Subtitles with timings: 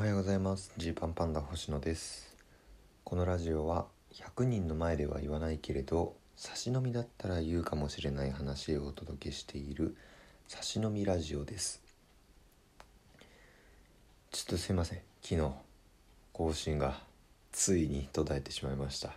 [0.00, 0.72] おはようございます。
[0.78, 2.34] ジーパンパンダ星野です。
[3.04, 3.84] このラジオは
[4.14, 9.94] 100人の前では言わないけれど差し飲みだったら言うかもしれない話をお届けしている
[10.48, 11.82] 差し飲みラジオです。
[14.30, 15.00] ちょっとすいません。
[15.20, 15.50] 昨日
[16.32, 16.98] 更新が
[17.52, 19.12] ついに途絶えてしまいました。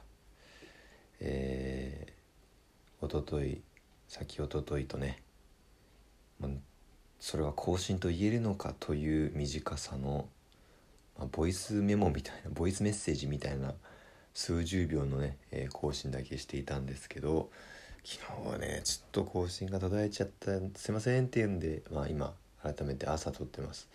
[1.21, 3.61] えー、おととい
[4.09, 5.23] 先おとといとね、
[6.41, 6.49] ま
[7.21, 10.27] それは更新と言えるのかという短さの、
[11.17, 13.73] まあ、ボイスメモみたいなボイスメッセージみたいな
[14.33, 17.49] 数十秒のね、えー、更新だけしていたんですけど
[18.03, 23.87] 昨日はねちょっと更新が途絶えちゃったすいませんっていうんで、まあ、今改めて朝撮ってます。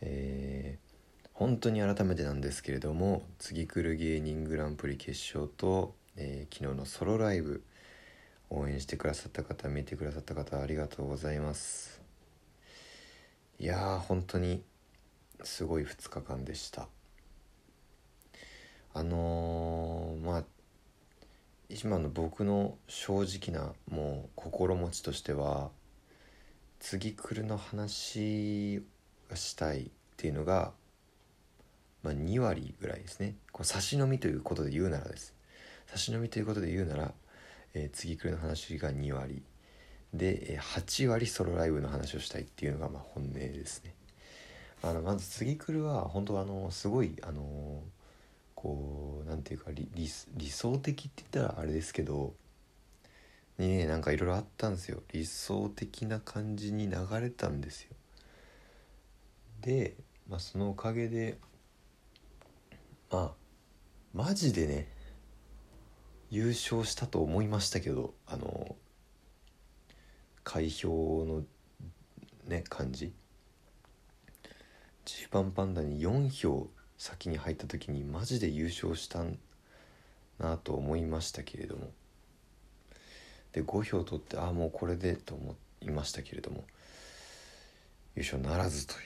[0.00, 7.62] えー、本当に改めてなんですけれども次来る芸人グランプリ決勝と、えー、昨日のソロライブ
[8.50, 12.02] 応援してくださった方見てくださった方ありがとうございます。
[13.60, 14.62] いやー本当に
[15.44, 16.88] すごい2日間でした。
[18.94, 20.44] あのー、まあ
[21.70, 25.70] 今の僕の正直なもう心持ちとしては
[26.78, 28.82] 次来るの話
[29.30, 30.72] がしたいっていうのが、
[32.02, 33.36] まあ、2割ぐらいですね。
[33.52, 35.34] こう差し飲みということで言うならです。
[35.86, 37.14] 差し飲みということで言うなら、
[37.72, 39.42] えー、次来るの話が2割。
[40.12, 43.94] でえ8割ソロライブの話をしたいっていうのがまあ本音ですね。
[44.82, 47.82] あのまず次来るは本当あのすごいあの
[48.54, 52.34] こうなんていうか理理想的って言ったらあれですけど
[53.58, 57.90] にねなんかいろいろあったんですよ理想的な感じに流れたんですよ。
[59.60, 59.94] で、
[60.28, 61.38] まあ、そのおかげで
[63.10, 63.30] まあ
[64.12, 64.88] マジでね
[66.30, 68.74] 優勝したと思いましたけどあの
[70.42, 71.44] 開票の
[72.48, 73.12] ね感じ
[75.04, 79.24] ジーパンパンダに4票先に入った時にマジで優勝した
[80.38, 81.90] なと思いましたけれども。
[83.52, 86.64] で5票取ってああもうこれでと思いましたけれども。
[88.14, 88.98] 優勝ならずという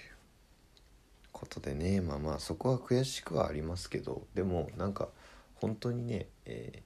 [1.32, 2.00] ことでね。
[2.00, 4.26] まあまあそこは悔しくはありますけど。
[4.34, 5.08] でもなんか
[5.54, 6.82] 本当にね、え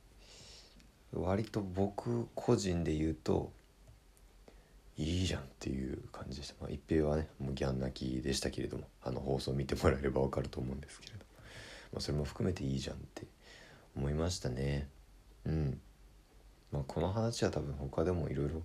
[1.15, 3.53] ー、割と僕個人で言うと
[5.01, 11.19] いいじゃんっていう感じでした、まあ、一平はねもうギャン泣きでしたけれどもあの放送見てもらえれば分かると思うんですけれど。
[11.19, 11.25] も、
[11.95, 13.25] まあ、それも含めていいじゃんって
[13.97, 14.89] 思いましたね。
[15.47, 15.81] うん。
[16.71, 18.63] まあこの話は多分他でもいろいろ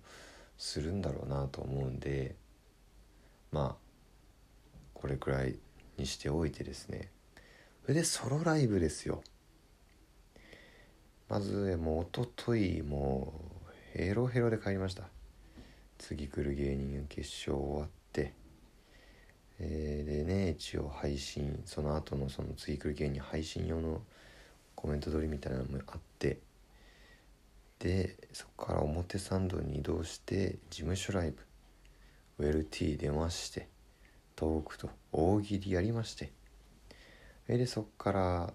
[0.58, 2.36] するんだろうなと思うんで
[3.52, 3.86] まあ
[4.94, 5.58] これくらい
[5.98, 7.10] にしておいてですね。
[7.84, 9.24] それでソロライブですよ。
[11.30, 13.34] まずもうおとといも
[13.96, 15.15] うヘロヘロで帰りました。
[15.98, 18.34] 次来る芸人決勝終わって、
[19.60, 24.02] えー、でね一応配信その後のその次来る芸人配信用の
[24.76, 26.40] コメント撮りみたいなのもあって
[27.80, 33.68] でそこから表参道に移動して事務所ライブウェルティー出まして
[34.36, 36.32] トークと大喜利やりまして
[37.48, 38.54] でそっから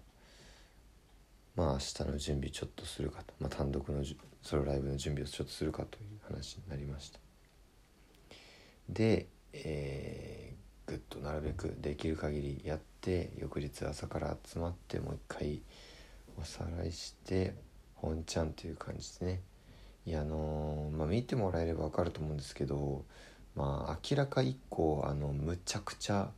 [1.57, 4.03] まあ明日の準備ちょっとするかと、まあ、単独の
[4.43, 7.30] ソロライブの準備をちょっとするかという話になりました。
[8.93, 15.63] で、えー、ぐっとなるべくできる限りやって翌日朝から集まってもう一回
[16.41, 17.55] おさらいして
[17.95, 19.41] 本ちゃんという感じですね
[20.07, 23.05] いやあのー、まあ見てもらえれば分かると思うんですけど
[23.55, 26.31] まあ明らか一個あのむちゃくちゃ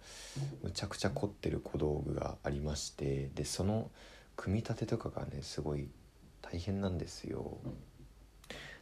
[0.62, 3.91] むちゃくちゃ凝ってる小道具がありましてでその
[4.36, 5.88] 組み立てとかがねすごい
[6.42, 7.58] 大変なんですよ。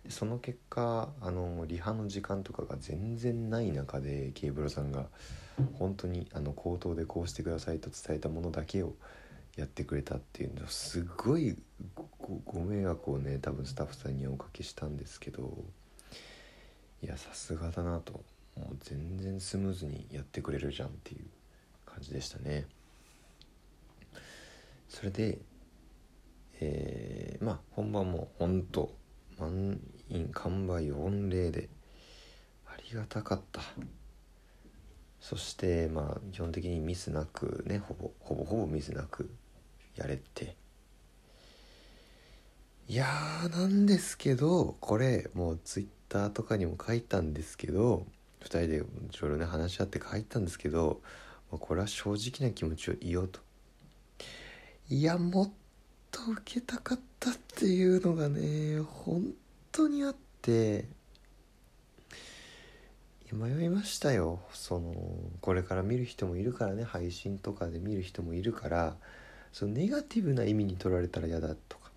[0.09, 5.07] その結果あのリハの時間とかが全然ない中でケーブルさんが
[5.79, 8.95] 本当にあの口頭でこうしてくださいと伝えたものだけを
[9.57, 11.57] やってくれたっていうのすごい
[12.47, 15.65] ご迷惑をね多分スタッフさんにはおかけしたんですけど
[17.03, 18.23] いやさすがだなと。
[18.57, 21.25] もう全然スムーズにやってくれるじゃんっていう
[21.87, 22.67] 感じでしたね。
[24.89, 25.39] それで
[26.61, 28.93] えー、まあ本番も本当
[30.11, 31.69] 員完売御礼で
[32.67, 33.63] ありがたかった。
[35.21, 39.31] そしてまあ基本的にミスなくねほぼほぼほぼミスなく
[39.97, 40.57] やれて。
[42.89, 48.05] いやーなんですけどこれもうツイッターとかにも書いたんですけど
[48.43, 48.81] 2人でい
[49.21, 51.01] ろいろね話し合って書いたんですけど
[51.51, 53.41] これは正直な気持ちを言おうと。
[54.89, 55.51] いやもっ
[56.11, 59.25] と受けたかったっていうのがね本
[59.73, 60.87] 当にあって
[63.33, 64.41] 迷いましたよ。
[64.53, 64.95] その
[65.41, 66.85] これから見る人もいるからね。
[66.85, 68.97] 配信とかで見る人もいるから
[69.53, 71.91] そのネガティブな意味に取られたら嫌だとか。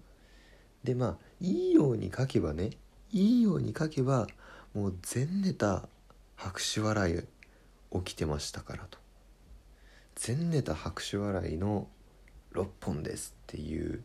[0.84, 2.72] でまあいいように書けばね
[3.12, 4.28] いいように書けば
[4.74, 5.88] もう全ネタ
[6.36, 7.24] 拍手笑い
[8.04, 9.00] 起きてましたからと。
[10.16, 11.88] 全ネタ拍手笑いの
[12.54, 14.04] 6本ですっていう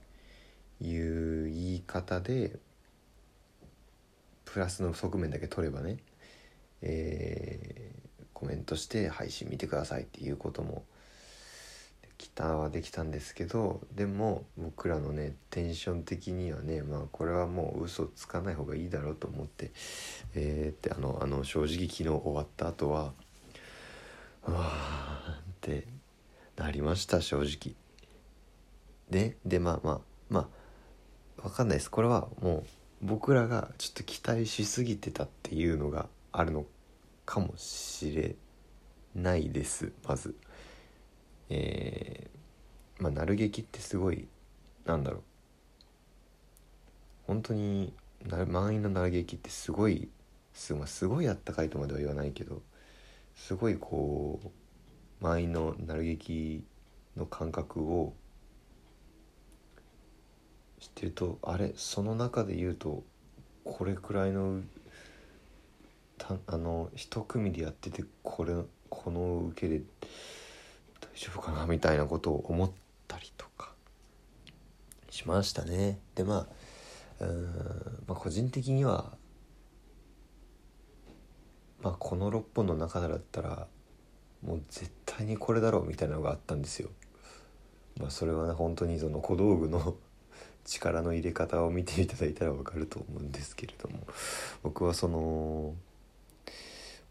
[0.80, 2.58] いう言い方で
[4.52, 5.98] プラスの側面だけ取ればね
[6.82, 10.84] えー、コメントして配信見てくださいっていうことも
[12.02, 19.72] できたはできたんですけどでも僕らのねテンション的にはねまあこれはもう嘘つかない方がいいだろうと思って
[20.34, 23.12] えー、ってあのあの正直昨日終わった後は
[24.46, 25.86] うわーって
[26.56, 27.74] なりました正直。
[29.10, 30.48] ででまあまあま
[31.38, 32.64] あ分かんないですこれはもう
[33.00, 36.66] 僕らがちょっと期待しすぎてたっていうのがあるの
[37.24, 38.34] かもしれ
[39.14, 40.34] ないですまず。
[41.50, 44.28] えー、まあ、なる劇ってすごい
[44.84, 45.22] なんだろう
[47.26, 47.94] 本当に
[48.48, 50.08] 満員のなる劇ってすごい
[50.52, 52.62] す,、まあ、すごいあったかいとまでは言わないけど
[53.34, 56.64] すごいこう満員のなる劇
[57.16, 58.14] の感覚を
[60.80, 63.02] 知ってるとあれその中で言うと
[63.64, 64.60] これくらいの
[66.16, 68.54] たあの一組でやっててこれ
[68.88, 69.82] この受けで
[71.00, 72.70] 大丈夫かなみたいなことを思っ
[73.06, 73.72] たりとか
[75.10, 75.98] しましたね。
[76.14, 76.46] でま
[77.20, 77.44] あうん、
[78.06, 79.12] まあ、個人的には、
[81.82, 83.66] まあ、この6本の中だったら
[84.42, 86.90] もう絶対にこれだろうみたいなのがあったんですよ。
[87.98, 89.96] まあ、それはね本当にその小道具の
[90.68, 94.00] 力の入れ方を見ていただいたら分かると思うんですけれども
[94.62, 95.74] 僕はその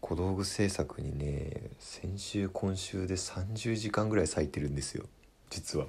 [0.00, 5.06] 小道具制作にね先週今週で30時間ぐらい割いてるんですよ。
[5.50, 5.86] 実は。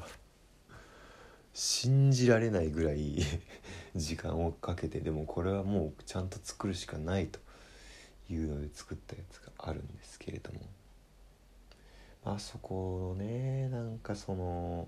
[1.53, 3.17] 信じられないぐらい
[3.95, 7.39] 時間をかけてでもこれはもうちゃんと作るしかないと
[8.29, 10.59] いうので作ったやつがあるんですけれども。
[12.23, 14.87] あそこねなんかその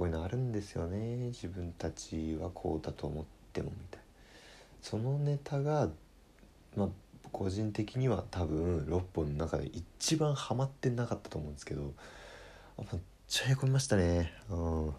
[0.00, 1.26] こういうのあるんですよね。
[1.26, 4.04] 自分たちはこうだと思ってもみたいな。
[4.80, 5.90] そのネタが
[6.74, 6.88] まあ
[7.30, 11.92] 個人的には多分6本の中で一番ハマってなかったと思うんですけど
[12.78, 14.32] めっちゃへこみましたね。
[14.48, 14.86] うん。
[14.86, 14.94] めっ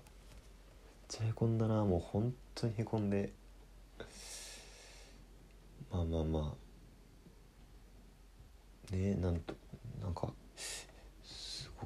[1.08, 1.84] ちゃへこんだな。
[1.84, 3.34] もう本当にへこんで。
[5.92, 6.56] まあまあま
[8.94, 8.96] あ。
[8.96, 9.56] ねなんと
[10.00, 10.32] なんか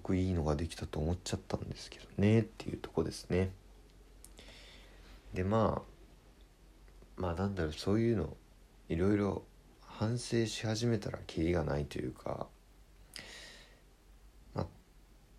[0.06, 3.50] くいいのができたと思っちゃったんですけどねっていうとこですね。
[5.34, 5.82] でま
[7.18, 8.38] あまあなんだろうそういうの
[8.88, 9.44] いろいろ
[9.82, 12.46] 反省し始めたらキリがないというか、
[14.54, 14.68] ま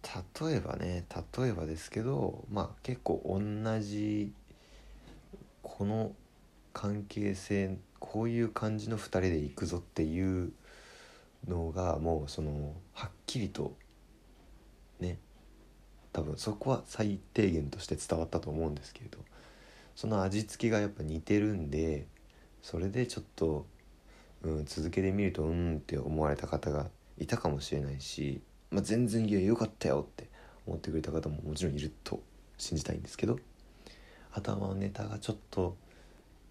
[0.03, 1.05] あ、例えばね
[1.39, 4.33] 例えばですけどまあ結構同じ
[5.63, 6.13] この
[6.73, 10.53] 関係性こういう感じの2人で行くぞっていう
[11.47, 13.77] のがもうそのはっきりと
[16.17, 19.19] 多分そこは最低限として伝わったと思うんですけれど
[19.95, 22.07] その味付けがやっぱ似てるんで
[22.63, 23.67] それでちょっと
[24.43, 26.87] うん、続けてみるとうんって思われた方が
[27.19, 28.41] いたかもしれないし、
[28.71, 30.29] まあ、全然いやよかったよって
[30.67, 32.23] 思ってくれた方ももちろんいると
[32.58, 33.39] 信じたいんですけど
[34.32, 35.77] 頭のネタがちょっと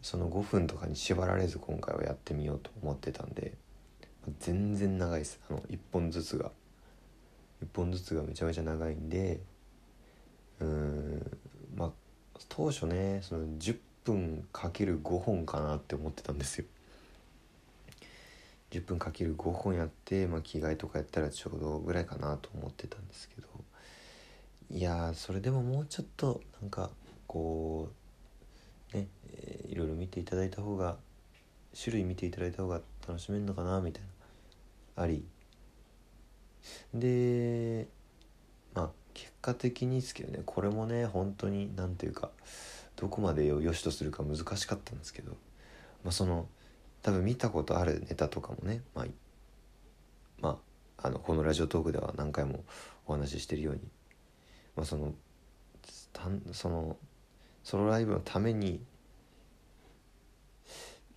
[0.01, 3.53] その5分とかに縛られず今回はやってみようと思ってたんで、
[4.25, 5.39] まあ、全然長いです。
[5.50, 6.51] あの1本ずつが
[7.63, 9.39] 1本ずつがめちゃめちゃ長いんで
[10.59, 11.38] うん。
[11.75, 11.91] まあ
[12.50, 16.65] 当初ねその10分かける5本かなって思ってたんですよ。
[18.71, 23.47] 10分かける5本やって、まあ、着替えとかやったらちょうどぐらいかなと思ってたんですけど。
[24.71, 26.89] いやそれでももうちょっとなんか
[27.27, 27.89] こ
[28.93, 29.07] うね、
[29.67, 30.97] いろいろ見ていただいた方が
[31.77, 34.03] 種類見ていただいた方が楽しめるのかなみたい
[34.95, 35.25] なあり。
[36.93, 37.88] で
[38.74, 42.29] まあ結果的にですけどねこれもね本当に何ていうか
[42.95, 45.31] どこまでを良しとするか難しかったんですけど、
[46.03, 46.48] まあ、その
[47.01, 49.05] 多分見たことあるネタとかもね、まあ、
[50.39, 50.60] ま
[51.01, 52.63] あ、あのこのラジオトークでは何回も
[53.07, 53.81] お話ししてるように、
[54.75, 55.13] まあ、その
[56.51, 56.98] その
[57.63, 58.79] ソロライブのために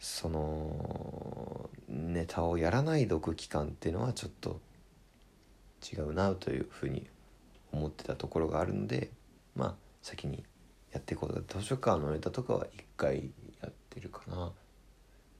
[0.00, 4.60] そのネタをやらない読期間っていうのはちょっと
[5.92, 7.06] 違うなというふうに
[7.72, 9.10] 思ってたところがあるので
[9.54, 10.44] まあ先に
[10.92, 13.30] やっていこうと図書館のネタとかは1回
[13.62, 14.52] やってるかな。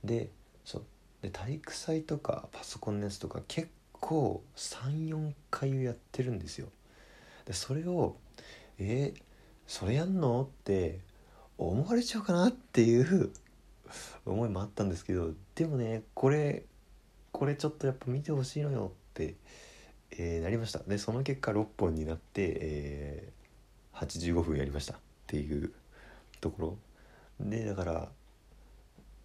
[0.05, 0.31] で
[0.65, 0.83] そう。
[1.23, 6.69] で体育祭とかパソコンのやつとか結構34回やってるんですよ。
[7.47, 8.17] でそれを
[8.79, 9.21] えー、
[9.67, 10.43] それやんの？
[10.43, 11.01] って
[11.57, 12.49] 思われちゃうかな？
[12.49, 13.33] っていう
[14.25, 16.65] 思いもあったんですけどでもねこれ
[17.33, 19.35] これちょっとやっぱ見てほしいのよって、
[20.13, 20.81] えー、なりました。
[20.81, 24.97] でその結果6本になって、えー、85分やりましたっ
[25.27, 25.73] ていう
[26.41, 26.79] ところ。
[27.41, 28.09] でだから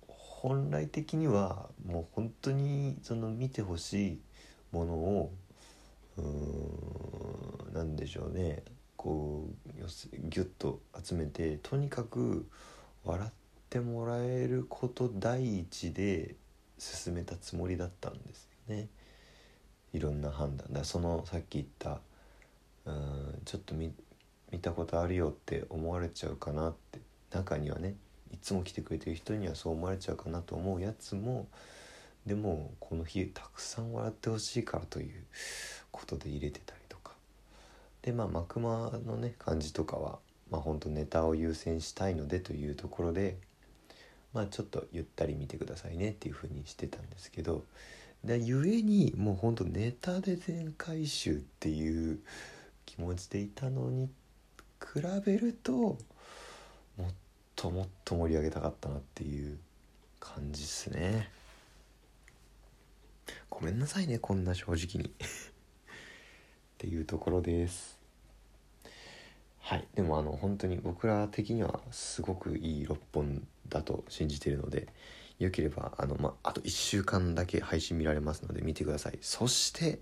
[0.07, 4.21] 本来的にはもう本当にその見てほしい
[4.71, 5.33] ものを
[6.17, 8.63] うーん何でしょうね。
[8.97, 9.69] こう
[10.29, 12.47] ギュッと集めてとにかく
[13.03, 13.31] 笑っ
[13.69, 16.35] てもらえること第一で
[16.77, 18.87] 進めたつもりだったんですよね。
[19.93, 20.73] いろんな判断。
[20.73, 21.99] だそのさっき言った
[22.85, 23.93] うんちょっと見
[24.61, 26.99] たことあるよって思われちゃうかなって。
[27.33, 27.95] 中にはね
[28.31, 31.47] いつも来てくれてる人にはそう思われちゃうかなと思うやつも
[32.25, 35.23] でもこの日たくさん笑ってほしいからという
[35.91, 37.11] ことで入れてたりとか。
[38.01, 40.19] でまあ幕間のね感じとかは
[40.49, 43.37] まあほんとネタを優先したいのでというところで
[44.33, 47.63] まあちょっとゆったり見てくださいねっていうふうにしてたんですけど
[48.23, 52.19] でゆえにもうほんとネタで全回収っていう
[52.85, 54.09] 気持ちでいたのに
[54.79, 55.97] 比べるとも
[57.01, 57.13] っ
[57.55, 59.57] ともっと盛り上げたかったなっていう
[60.19, 61.29] 感じっすね。
[63.49, 65.09] ごめんなさいねこんな正直に。
[65.13, 65.13] っ
[66.77, 67.99] ていうところです。
[69.59, 74.87] はいでもあの本当に僕ら的にはすごくいい6本だと信じてるので
[75.43, 79.17] よければあの、まああと1週間だけ配信見られますので見てください。
[79.21, 79.99] そして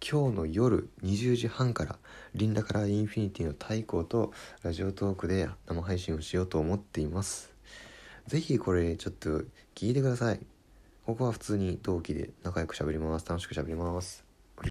[0.00, 1.98] 今日の夜20時半から
[2.34, 4.32] リンダからインフィニティの太鼓と
[4.62, 7.52] ラジオトークで生配信をしようと思っています。
[8.26, 9.42] 是非これちょっと
[9.74, 10.40] 聞いてください。
[11.04, 13.26] ここは普通に同期で仲良く喋ります。
[13.26, 14.29] 楽しく喋ります。